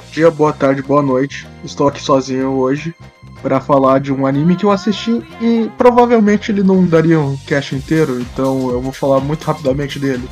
Bom 0.00 0.12
dia, 0.12 0.30
boa 0.30 0.52
tarde, 0.52 0.82
boa 0.82 1.02
noite. 1.02 1.46
Estou 1.62 1.86
aqui 1.86 2.02
sozinho 2.02 2.52
hoje 2.52 2.94
para 3.42 3.60
falar 3.60 4.00
de 4.00 4.10
um 4.10 4.26
anime 4.26 4.56
que 4.56 4.64
eu 4.64 4.70
assisti 4.70 5.22
e 5.40 5.70
provavelmente 5.76 6.50
ele 6.50 6.62
não 6.62 6.84
daria 6.84 7.20
um 7.20 7.36
cast 7.46 7.76
inteiro, 7.76 8.18
então 8.18 8.70
eu 8.70 8.80
vou 8.80 8.92
falar 8.92 9.20
muito 9.20 9.44
rapidamente 9.44 9.98
dele. 9.98 10.26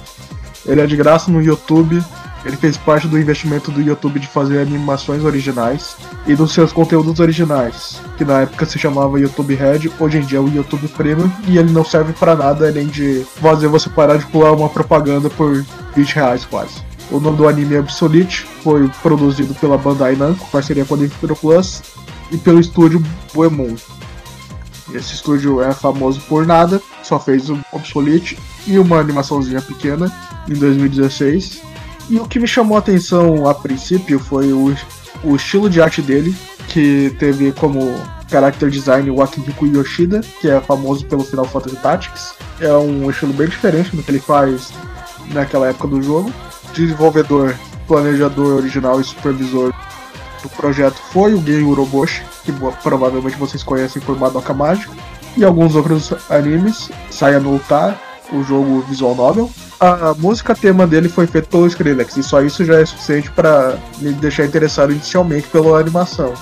Ele 0.67 0.81
é 0.81 0.87
de 0.87 0.97
graça 0.97 1.31
no 1.31 1.43
YouTube, 1.43 2.03
ele 2.47 2.57
fez 2.57 2.79
parte 2.79 3.07
do 3.07 3.19
investimento 3.19 3.71
do 3.71 3.83
YouTube 3.83 4.19
de 4.19 4.27
fazer 4.27 4.59
animações 4.59 5.23
originais 5.23 5.97
e 6.27 6.35
dos 6.35 6.53
seus 6.53 6.73
conteúdos 6.73 7.21
originais, 7.21 8.01
que 8.17 8.25
na 8.25 8.41
época 8.41 8.65
se 8.65 8.79
chamava 8.79 9.21
YouTube 9.21 9.55
Red, 9.55 9.91
hoje 10.01 10.19
em 10.19 10.23
dia 10.23 10.39
é 10.39 10.41
o 10.41 10.49
YouTube 10.49 10.89
Premium, 10.89 11.31
e 11.47 11.59
ele 11.59 11.71
não 11.71 11.85
serve 11.85 12.15
para 12.15 12.35
nada 12.35 12.67
além 12.67 12.87
de 12.87 13.25
fazer 13.37 13.69
você 13.69 13.91
parar 13.91 14.17
de 14.17 14.27
pular 14.27 14.53
uma 14.53 14.71
propaganda 14.71 15.29
por 15.29 15.63
20 15.95 16.15
reais 16.15 16.45
quase. 16.47 16.88
O 17.11 17.19
nome 17.19 17.39
do 17.39 17.49
anime 17.49 17.75
é 17.75 17.81
Obsolete, 17.81 18.47
foi 18.63 18.89
produzido 19.03 19.55
pela 19.55 19.79
Bandai 19.79 20.15
Namco, 20.15 20.47
parceria 20.51 20.85
com 20.85 20.95
a 20.95 20.99
Nintendo 20.99 21.35
Plus, 21.35 21.83
e 22.31 22.37
pelo 22.37 22.61
estúdio 22.61 23.03
Boemon. 23.33 23.75
Esse 24.93 25.15
estúdio 25.15 25.63
é 25.63 25.73
famoso 25.73 26.21
por 26.29 26.47
nada, 26.47 26.81
só 27.03 27.19
fez 27.19 27.49
o 27.49 27.59
Obsolete 27.73 28.39
e 28.67 28.79
uma 28.79 28.99
animaçãozinha 28.99 29.63
pequena 29.63 30.13
em 30.49 30.55
2016. 30.55 31.63
E 32.11 32.19
o 32.19 32.27
que 32.27 32.39
me 32.39 32.47
chamou 32.47 32.77
a 32.77 32.81
atenção 32.81 33.49
a 33.49 33.55
princípio 33.55 34.19
foi 34.19 34.53
o, 34.53 34.75
o 35.25 35.37
estilo 35.37 35.69
de 35.69 35.81
arte 35.81 36.03
dele, 36.03 36.35
que 36.69 37.15
teve 37.19 37.53
como 37.53 37.95
character 38.31 38.69
design 38.69 39.11
o 39.11 39.23
Akihiko 39.23 39.67
Yoshida, 39.67 40.21
que 40.41 40.49
é 40.49 40.61
famoso 40.61 41.07
pelo 41.07 41.25
Final 41.25 41.47
Fantasy 41.47 41.77
Tactics. 41.77 42.35
É 42.61 42.73
um 42.75 43.09
estilo 43.09 43.33
bem 43.33 43.49
diferente 43.49 43.97
do 43.97 44.03
que 44.03 44.11
ele 44.11 44.21
faz 44.21 44.73
naquela 45.33 45.69
época 45.69 45.89
do 45.89 46.03
jogo 46.03 46.33
desenvolvedor, 46.73 47.55
planejador 47.87 48.57
original 48.57 49.01
e 49.01 49.05
supervisor 49.05 49.73
do 50.43 50.49
projeto 50.51 50.97
foi 51.11 51.35
o 51.35 51.45
Gen 51.45 51.63
Uroboshi, 51.63 52.23
que 52.45 52.53
provavelmente 52.83 53.37
vocês 53.37 53.63
conhecem 53.63 54.01
por 54.03 54.19
Madoka 54.19 54.55
Mágica, 54.55 54.93
e 55.37 55.45
alguns 55.45 55.75
outros 55.75 56.13
animes, 56.31 56.91
Saya 57.11 57.39
no 57.39 57.57
Uta, 57.57 57.99
o 58.33 58.43
jogo 58.43 58.81
visual 58.89 59.15
novel. 59.15 59.51
A 59.81 60.15
música 60.19 60.55
tema 60.55 60.87
dele 60.87 61.09
foi 61.09 61.27
feita 61.27 61.49
pelo 61.49 61.67
Skrillex, 61.67 62.17
e 62.17 62.23
só 62.23 62.43
isso 62.43 62.65
já 62.65 62.81
é 62.81 62.85
suficiente 62.85 63.31
para 63.31 63.79
me 63.99 64.13
deixar 64.13 64.45
interessado 64.45 64.93
inicialmente 64.93 65.47
pela 65.49 65.79
animação. 65.79 66.35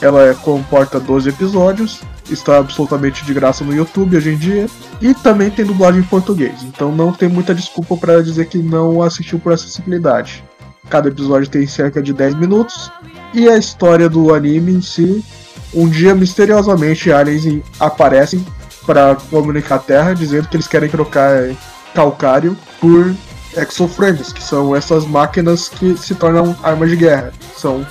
Ela 0.00 0.28
é, 0.28 0.34
comporta 0.34 1.00
12 1.00 1.30
episódios, 1.30 2.00
está 2.30 2.58
absolutamente 2.58 3.24
de 3.24 3.34
graça 3.34 3.64
no 3.64 3.74
YouTube 3.74 4.16
hoje 4.16 4.30
em 4.30 4.36
dia, 4.36 4.66
e 5.00 5.14
também 5.14 5.50
tem 5.50 5.64
dublagem 5.64 6.00
em 6.00 6.04
português, 6.04 6.62
então 6.62 6.92
não 6.92 7.12
tem 7.12 7.28
muita 7.28 7.54
desculpa 7.54 7.96
para 7.96 8.22
dizer 8.22 8.46
que 8.46 8.58
não 8.58 9.02
assistiu 9.02 9.38
por 9.38 9.52
acessibilidade. 9.52 10.44
Cada 10.88 11.08
episódio 11.08 11.48
tem 11.48 11.66
cerca 11.66 12.02
de 12.02 12.12
10 12.12 12.34
minutos, 12.34 12.90
e 13.34 13.48
a 13.48 13.56
história 13.56 14.08
do 14.08 14.34
anime 14.34 14.72
em 14.72 14.80
si, 14.80 15.24
um 15.74 15.88
dia 15.88 16.14
misteriosamente 16.14 17.12
aliens 17.12 17.62
aparecem 17.78 18.44
para 18.86 19.16
comunicar 19.30 19.74
a 19.74 19.80
Terra, 19.80 20.14
dizendo 20.14 20.48
que 20.48 20.56
eles 20.56 20.66
querem 20.66 20.88
trocar 20.88 21.50
calcário 21.94 22.56
por 22.80 23.14
exoframes, 23.54 24.32
que 24.32 24.42
são 24.42 24.74
essas 24.74 25.04
máquinas 25.04 25.68
que 25.68 25.96
se 25.96 26.14
tornam 26.14 26.56
armas 26.62 26.88
de 26.88 26.96
guerra. 26.96 27.32
São 27.56 27.86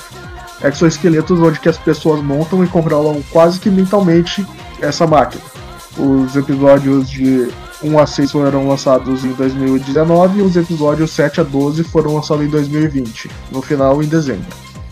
exoesqueletos 0.64 1.40
onde 1.40 1.60
que 1.60 1.70
as 1.70 1.78
pessoas 1.78 2.22
montam 2.22 2.64
e 2.64 2.68
controlam 2.68 3.22
quase 3.32 3.60
que 3.60 3.70
mentalmente 3.70 4.46
essa 4.82 5.06
máquina. 5.06 5.44
Os 5.98 6.36
episódios 6.36 7.10
de 7.10 7.50
1 7.84 8.00
a 8.00 8.06
6 8.06 8.32
foram 8.32 8.68
lançados 8.68 9.24
em 9.24 9.32
2019 9.34 10.40
e 10.40 10.42
os 10.42 10.56
episódios 10.56 11.12
7 11.12 11.42
a 11.42 11.44
12 11.44 11.84
foram 11.84 12.16
lançados 12.16 12.46
em 12.46 12.50
2020, 12.50 13.30
no 13.52 13.62
final 13.62 14.02
em 14.02 14.08
dezembro. 14.08 14.46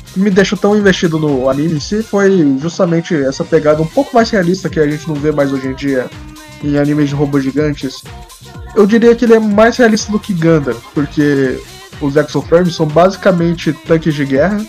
O 0.09 0.13
que 0.13 0.19
me 0.19 0.29
deixou 0.29 0.57
tão 0.57 0.77
investido 0.77 1.19
no 1.19 1.49
anime 1.49 1.75
em 1.75 1.79
si 1.79 2.01
foi 2.01 2.57
justamente 2.59 3.13
essa 3.15 3.43
pegada 3.43 3.81
um 3.81 3.87
pouco 3.87 4.15
mais 4.15 4.29
realista 4.29 4.69
que 4.69 4.79
a 4.79 4.87
gente 4.87 5.07
não 5.07 5.15
vê 5.15 5.31
mais 5.31 5.51
hoje 5.51 5.67
em 5.67 5.73
dia 5.73 6.09
em 6.63 6.77
animes 6.77 7.09
de 7.09 7.15
robôs 7.15 7.43
gigantes. 7.43 8.03
Eu 8.75 8.85
diria 8.87 9.15
que 9.15 9.25
ele 9.25 9.33
é 9.33 9.39
mais 9.39 9.77
realista 9.77 10.11
do 10.11 10.19
que 10.19 10.33
Gundam, 10.33 10.75
porque 10.93 11.59
os 12.01 12.15
Exoframes 12.15 12.75
são 12.75 12.85
basicamente 12.85 13.73
tanques 13.73 14.13
de 14.13 14.25
guerra 14.25 14.65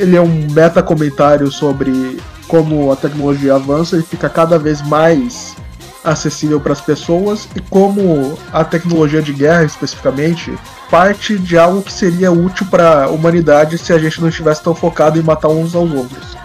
ele 0.00 0.16
é 0.16 0.20
um 0.20 0.46
meta 0.50 0.82
comentário 0.82 1.52
sobre 1.52 2.18
como 2.48 2.90
a 2.90 2.96
tecnologia 2.96 3.54
avança 3.54 3.98
e 3.98 4.02
fica 4.02 4.30
cada 4.30 4.58
vez 4.58 4.80
mais 4.80 5.54
acessível 6.02 6.58
para 6.58 6.72
as 6.72 6.80
pessoas 6.80 7.46
e 7.54 7.60
como 7.60 8.38
a 8.50 8.64
tecnologia 8.64 9.20
de 9.20 9.34
guerra 9.34 9.62
especificamente 9.64 10.58
parte 10.90 11.38
de 11.38 11.58
algo 11.58 11.82
que 11.82 11.92
seria 11.92 12.32
útil 12.32 12.66
para 12.70 13.04
a 13.04 13.08
humanidade 13.08 13.76
se 13.76 13.92
a 13.92 13.98
gente 13.98 14.22
não 14.22 14.30
estivesse 14.30 14.62
tão 14.62 14.74
focado 14.74 15.18
em 15.18 15.22
matar 15.22 15.48
uns 15.48 15.74
aos 15.74 15.92
outros. 15.92 16.36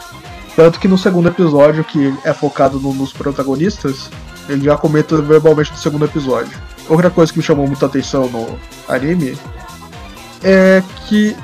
Tanto 0.53 0.77
que 0.77 0.87
no 0.87 0.97
segundo 0.97 1.29
episódio, 1.29 1.83
que 1.83 2.13
é 2.23 2.33
focado 2.33 2.79
no, 2.79 2.93
nos 2.93 3.13
protagonistas, 3.13 4.09
ele 4.49 4.65
já 4.65 4.77
comenta 4.77 5.21
verbalmente 5.21 5.71
no 5.71 5.77
segundo 5.77 6.05
episódio. 6.05 6.51
Outra 6.87 7.09
coisa 7.09 7.31
que 7.31 7.39
me 7.39 7.43
chamou 7.43 7.65
muita 7.65 7.85
atenção 7.85 8.29
no 8.29 8.59
anime 8.87 9.37
é 10.43 10.83
que 11.07 11.35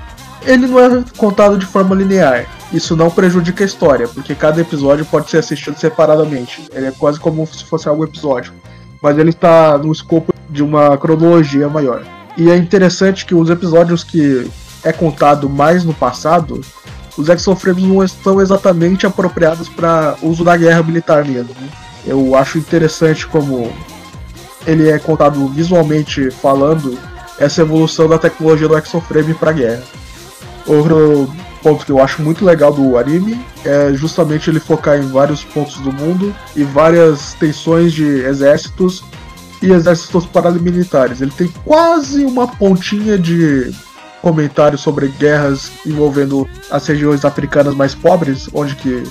ele 0.44 0.68
não 0.68 0.80
é 0.80 1.04
contado 1.18 1.58
de 1.58 1.66
forma 1.66 1.96
linear. 1.96 2.46
Isso 2.74 2.96
não 2.96 3.10
prejudica 3.10 3.64
a 3.64 3.68
história, 3.68 4.08
porque 4.08 4.34
cada 4.34 4.62
episódio 4.62 5.06
pode 5.06 5.30
ser 5.30 5.38
assistido 5.38 5.78
separadamente. 5.78 6.68
Ele 6.74 6.88
é 6.88 6.92
quase 6.92 7.20
como 7.20 7.46
se 7.46 7.66
fosse 7.66 7.88
algo 7.88 8.04
episódico. 8.04 8.56
Mas 9.02 9.18
ele 9.18 9.32
está 9.32 9.78
no 9.78 9.92
escopo 9.92 10.34
de 10.50 10.64
uma 10.64 10.98
cronologia 10.98 11.68
maior. 11.68 12.04
E 12.38 12.50
é 12.50 12.56
interessante 12.56 13.26
que 13.26 13.36
os 13.36 13.50
episódios 13.50 14.04
que 14.04 14.50
é 14.84 14.92
contado 14.92 15.50
mais 15.50 15.84
no 15.84 15.94
passado, 15.94 16.62
os 17.18 17.30
exoframes 17.30 17.84
não 17.84 18.04
estão 18.04 18.42
exatamente 18.42 19.06
apropriados 19.06 19.68
para 19.68 20.16
uso 20.22 20.44
da 20.44 20.56
guerra 20.56 20.82
militar 20.82 21.26
mesmo. 21.26 21.56
Eu 22.06 22.36
acho 22.36 22.58
interessante 22.58 23.28
como 23.28 23.72
ele 24.66 24.90
é 24.90 24.98
contado 24.98 25.48
visualmente 25.50 26.32
falando 26.32 26.98
essa 27.38 27.62
evolução 27.62 28.08
da 28.08 28.18
tecnologia 28.18 28.68
do 28.68 28.78
exoframe 28.78 29.34
para 29.34 29.50
a 29.50 29.54
guerra. 29.54 29.84
Outro 30.66 31.30
ponto 31.62 31.86
que 31.86 31.92
eu 31.92 32.02
acho 32.02 32.22
muito 32.22 32.44
legal 32.44 32.74
do 32.74 32.98
anime 32.98 33.40
é 33.64 33.94
justamente 33.94 34.50
ele 34.50 34.60
focar 34.60 34.98
em 34.98 35.08
vários 35.08 35.44
pontos 35.44 35.78
do 35.78 35.92
mundo 35.92 36.34
e 36.56 36.64
várias 36.64 37.34
tensões 37.36 37.94
de 37.94 38.06
exércitos 38.06 39.04
e 39.62 39.72
exércitos 39.72 40.26
paramilitares. 40.26 41.22
Ele 41.22 41.32
tem 41.32 41.48
quase 41.64 42.26
uma 42.26 42.48
pontinha 42.48 43.18
de 43.18 43.72
comentário 44.22 44.78
sobre 44.78 45.08
guerras 45.08 45.72
envolvendo 45.86 46.48
as 46.70 46.86
regiões 46.88 47.26
africanas 47.26 47.76
mais 47.76 47.94
pobres, 47.94 48.50
onde 48.54 48.76
que 48.76 49.04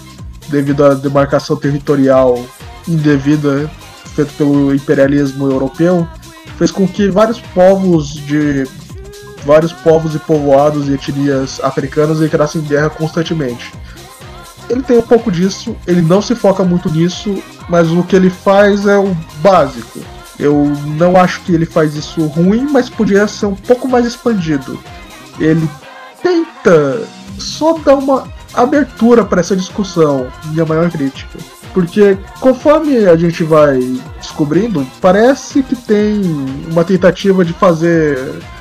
devido 0.49 0.85
à 0.85 0.95
demarcação 0.95 1.57
territorial 1.57 2.45
indevida 2.87 3.71
feita 4.15 4.33
pelo 4.37 4.75
imperialismo 4.75 5.49
europeu, 5.51 6.07
fez 6.59 6.71
com 6.71 6.87
que 6.87 7.09
vários 7.09 7.41
povos 7.41 8.15
de 8.15 8.67
vários 9.45 9.73
povos 9.73 10.15
e 10.15 10.19
povoados 10.19 10.89
e 10.89 10.95
etnias 10.95 11.61
africanas 11.63 12.21
entrassem 12.21 12.61
em 12.61 12.65
guerra 12.65 12.91
constantemente. 12.91 13.73
Ele 14.69 14.83
tem 14.83 14.99
um 14.99 15.03
pouco 15.03 15.33
disso, 15.33 15.77
ele 15.87 16.01
não 16.01 16.23
se 16.23 16.35
foca 16.35 16.63
muito 16.63 16.89
nisso, 16.91 17.43
mas 17.69 17.91
o 17.91 18.03
que 18.05 18.15
ele 18.15 18.31
faz 18.31 18.87
é 18.87 18.97
o 18.97 19.17
básico. 19.43 20.01
Eu 20.39 20.73
não 20.97 21.17
acho 21.17 21.41
que 21.41 21.53
ele 21.53 21.67
faz 21.67 21.95
isso 21.95 22.25
ruim, 22.27 22.67
mas 22.71 22.89
podia 22.89 23.27
ser 23.27 23.47
um 23.47 23.55
pouco 23.55 23.89
mais 23.89 24.07
expandido. 24.07 24.79
Ele 25.39 25.69
tenta 26.23 27.03
só 27.39 27.77
dar 27.79 27.97
uma 27.97 28.29
abertura 28.55 29.25
para 29.25 29.41
essa 29.41 29.57
discussão, 29.57 30.29
minha 30.47 30.65
maior 30.65 30.91
crítica. 30.91 31.39
Porque 31.73 32.19
conforme 32.41 33.07
a 33.07 33.17
gente 33.17 33.45
vai 33.45 33.79
descobrindo, 34.19 34.87
parece 35.01 35.63
que 35.63 35.77
tem 35.77 36.21
uma 36.71 36.85
tentativa 36.85 37.45
de 37.45 37.53
fazer 37.53 38.19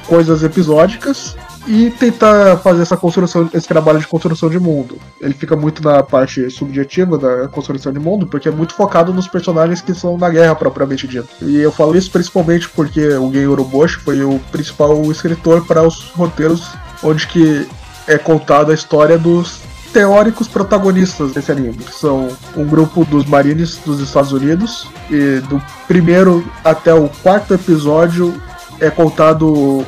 coisas 0.08 0.44
episódicas 0.44 1.36
e 1.68 1.92
tentar 1.92 2.58
fazer 2.58 2.82
essa 2.82 2.98
construção, 2.98 3.50
esse 3.54 3.68
trabalho 3.68 4.00
de 4.00 4.08
construção 4.08 4.50
de 4.50 4.60
mundo. 4.60 4.98
Ele 5.22 5.34
fica 5.34 5.56
muito 5.56 5.84
na 5.84 6.02
parte 6.02 6.50
subjetiva 6.50 7.18
da 7.18 7.48
construção 7.48 7.94
de 7.94 8.00
mundo, 8.00 8.26
porque 8.26 8.48
é 8.48 8.52
muito 8.52 8.74
focado 8.74 9.14
nos 9.14 9.28
personagens 9.28 9.82
que 9.82 9.94
são 9.94 10.18
na 10.18 10.30
guerra 10.30 10.56
propriamente 10.56 11.08
dito. 11.08 11.30
E 11.42 11.58
eu 11.58 11.72
falo 11.72 11.96
isso 11.96 12.10
principalmente 12.12 12.68
porque 12.70 13.10
o 13.14 13.32
Gen 13.32 13.48
Uroboshi 13.48 13.98
foi 13.98 14.24
o 14.24 14.40
principal 14.52 15.00
escritor 15.12 15.66
para 15.66 15.84
os 15.84 16.10
roteiros 16.12 16.72
onde 17.04 17.28
que 17.28 17.68
é 18.08 18.18
contada 18.18 18.72
a 18.72 18.76
história 18.76 19.18
dos 19.18 19.69
teóricos 19.92 20.48
protagonistas 20.48 21.32
desse 21.32 21.52
anime, 21.52 21.78
que 21.78 21.94
são 21.94 22.30
um 22.56 22.66
grupo 22.66 23.04
dos 23.06 23.26
Marines 23.26 23.78
dos 23.86 24.00
Estados 24.00 24.32
Unidos 24.32 24.88
e 25.10 25.40
do 25.42 25.62
primeiro 25.88 26.46
até 26.64 26.94
o 26.94 27.10
quarto 27.22 27.54
episódio 27.54 28.40
é 28.80 28.90
contado 28.90 29.86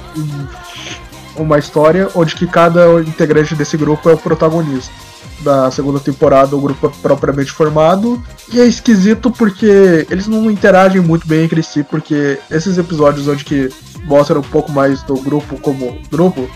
uma 1.36 1.57
história 1.57 2.09
onde 2.13 2.36
que 2.36 2.45
cada 2.45 3.01
integrante 3.01 3.56
desse 3.56 3.77
grupo 3.77 4.09
é 4.09 4.13
o 4.13 4.18
protagonista. 4.18 4.92
Da 5.39 5.71
segunda 5.71 6.00
temporada, 6.00 6.56
o 6.56 6.62
grupo 6.62 6.86
é 6.86 6.89
propriamente 7.01 7.51
formado. 7.51 8.21
E 8.53 8.59
é 8.59 8.65
esquisito 8.65 9.31
porque 9.31 10.06
eles 10.09 10.27
não 10.27 10.51
interagem 10.51 11.01
muito 11.01 11.27
bem 11.27 11.45
entre 11.45 11.63
si, 11.63 11.83
porque 11.83 12.38
esses 12.50 12.77
episódios 12.77 13.27
onde 13.27 13.44
que 13.44 13.69
mostram 14.03 14.42
um 14.42 14.44
pouco 14.44 14.71
mais 14.71 15.01
do 15.01 15.15
grupo 15.15 15.59
como 15.59 15.98
grupo, 16.12 16.48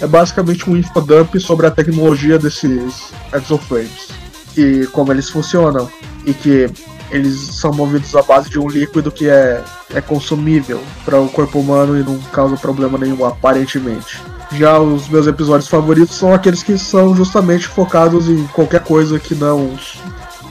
é 0.00 0.06
basicamente 0.06 0.68
um 0.68 0.76
infodump 0.76 1.38
sobre 1.38 1.66
a 1.66 1.70
tecnologia 1.70 2.38
desses 2.38 3.12
exoframes 3.32 4.08
e 4.56 4.86
como 4.92 5.12
eles 5.12 5.28
funcionam 5.28 5.90
e 6.24 6.32
que 6.32 6.70
eles 7.10 7.36
são 7.36 7.72
movidos 7.72 8.14
à 8.14 8.22
base 8.22 8.48
de 8.48 8.58
um 8.58 8.68
líquido 8.68 9.10
que 9.10 9.28
é, 9.28 9.62
é 9.92 10.00
consumível 10.00 10.80
para 11.04 11.20
o 11.20 11.28
corpo 11.28 11.58
humano 11.58 11.98
e 11.98 12.02
não 12.02 12.18
causa 12.32 12.56
problema 12.56 12.96
nenhum, 12.96 13.24
aparentemente. 13.24 14.22
Já 14.52 14.78
os 14.78 15.08
meus 15.08 15.26
episódios 15.26 15.68
favoritos 15.68 16.16
são 16.16 16.32
aqueles 16.32 16.62
que 16.62 16.78
são 16.78 17.14
justamente 17.14 17.66
focados 17.66 18.28
em 18.28 18.46
qualquer 18.48 18.82
coisa 18.82 19.18
que 19.18 19.34
não 19.34 19.76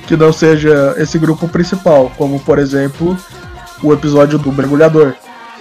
que 0.06 0.18
não 0.18 0.34
seja 0.34 0.96
esse 0.98 1.20
grupo 1.20 1.48
principal, 1.48 2.12
como 2.18 2.40
por 2.40 2.58
exemplo 2.58 3.16
o 3.84 3.94
episódio 3.94 4.40
do 4.40 4.52
mergulhador. 4.52 5.14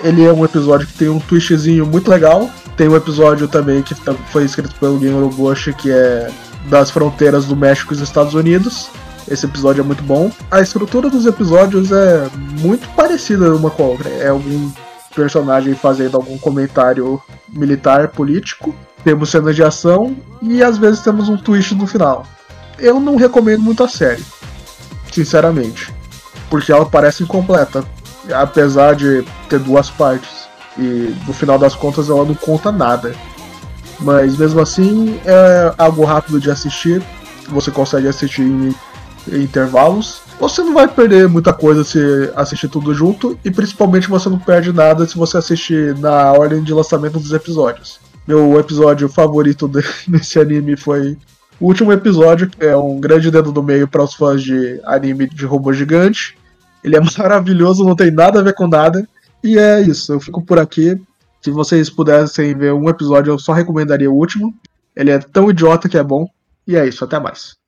Ele 0.02 0.24
é 0.24 0.32
um 0.32 0.44
episódio 0.44 0.86
que 0.86 0.94
tem 0.94 1.08
um 1.08 1.18
twistzinho 1.18 1.86
muito 1.86 2.10
legal. 2.10 2.48
Tem 2.76 2.88
um 2.88 2.96
episódio 2.96 3.48
também 3.48 3.82
que 3.82 3.94
foi 4.30 4.44
escrito 4.44 4.74
pelo 4.76 4.98
Game 4.98 5.28
Bush 5.34 5.70
que 5.76 5.90
é 5.90 6.30
das 6.66 6.90
fronteiras 6.90 7.46
do 7.46 7.56
México 7.56 7.92
e 7.92 7.96
dos 7.96 8.08
Estados 8.08 8.34
Unidos. 8.34 8.88
Esse 9.30 9.46
episódio 9.46 9.82
é 9.82 9.84
muito 9.84 10.02
bom. 10.02 10.30
A 10.50 10.60
estrutura 10.60 11.10
dos 11.10 11.26
episódios 11.26 11.92
é 11.92 12.28
muito 12.60 12.88
parecida 12.90 13.54
uma 13.54 13.70
com 13.70 13.82
a 13.82 13.86
outra. 13.86 14.08
É 14.08 14.28
algum 14.28 14.70
personagem 15.14 15.74
fazendo 15.74 16.16
algum 16.16 16.38
comentário 16.38 17.20
militar, 17.48 18.08
político. 18.08 18.74
Temos 19.04 19.30
cenas 19.30 19.54
de 19.54 19.62
ação 19.62 20.16
e 20.40 20.62
às 20.62 20.78
vezes 20.78 21.00
temos 21.00 21.28
um 21.28 21.36
twist 21.36 21.74
no 21.74 21.86
final. 21.86 22.24
Eu 22.78 23.00
não 23.00 23.16
recomendo 23.16 23.62
muito 23.62 23.82
a 23.82 23.88
série, 23.88 24.24
sinceramente, 25.12 25.92
porque 26.48 26.70
ela 26.70 26.86
parece 26.86 27.24
incompleta, 27.24 27.84
apesar 28.32 28.94
de 28.94 29.24
ter 29.48 29.58
duas 29.58 29.90
partes. 29.90 30.48
E 30.76 31.14
no 31.26 31.32
final 31.32 31.58
das 31.58 31.74
contas 31.74 32.08
ela 32.08 32.24
não 32.24 32.34
conta 32.34 32.70
nada. 32.70 33.14
Mas 34.00 34.36
mesmo 34.36 34.60
assim 34.60 35.20
é 35.24 35.74
algo 35.76 36.04
rápido 36.04 36.40
de 36.40 36.50
assistir. 36.50 37.02
Você 37.48 37.70
consegue 37.70 38.06
assistir 38.06 38.42
em 38.42 38.74
intervalos. 39.32 40.20
Você 40.38 40.62
não 40.62 40.72
vai 40.72 40.86
perder 40.86 41.28
muita 41.28 41.52
coisa 41.52 41.82
se 41.82 41.98
assistir 42.36 42.68
tudo 42.68 42.94
junto, 42.94 43.38
e 43.44 43.50
principalmente 43.50 44.08
você 44.08 44.28
não 44.28 44.38
perde 44.38 44.72
nada 44.72 45.06
se 45.06 45.16
você 45.16 45.38
assistir 45.38 45.96
na 45.98 46.32
ordem 46.32 46.62
de 46.62 46.72
lançamento 46.72 47.18
dos 47.18 47.32
episódios. 47.32 47.98
Meu 48.26 48.58
episódio 48.58 49.08
favorito 49.08 49.68
desse 50.06 50.38
anime 50.38 50.76
foi 50.76 51.16
o 51.60 51.66
último 51.66 51.92
episódio, 51.92 52.48
que 52.48 52.64
é 52.64 52.76
um 52.76 53.00
grande 53.00 53.30
dedo 53.30 53.50
do 53.50 53.62
meio 53.62 53.88
para 53.88 54.02
os 54.02 54.14
fãs 54.14 54.42
de 54.42 54.80
anime 54.84 55.26
de 55.26 55.44
robô 55.44 55.72
gigante. 55.72 56.38
Ele 56.82 56.96
é 56.96 57.00
maravilhoso, 57.18 57.84
não 57.84 57.96
tem 57.96 58.10
nada 58.10 58.40
a 58.40 58.42
ver 58.42 58.54
com 58.54 58.66
nada. 58.66 59.06
E 59.42 59.58
é 59.58 59.80
isso, 59.80 60.12
eu 60.12 60.20
fico 60.20 60.42
por 60.42 60.58
aqui. 60.58 61.00
Se 61.40 61.50
vocês 61.50 61.88
pudessem 61.88 62.54
ver 62.54 62.72
um 62.72 62.88
episódio, 62.88 63.32
eu 63.32 63.38
só 63.38 63.52
recomendaria 63.52 64.10
o 64.10 64.14
último. 64.14 64.54
Ele 64.96 65.10
é 65.10 65.18
tão 65.18 65.50
idiota 65.50 65.88
que 65.88 65.96
é 65.96 66.02
bom. 66.02 66.28
E 66.66 66.76
é 66.76 66.86
isso, 66.86 67.04
até 67.04 67.18
mais. 67.18 67.58